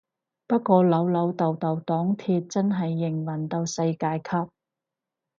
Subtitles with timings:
[0.47, 4.49] 不過老老豆豆黨鐵真係營運到世界級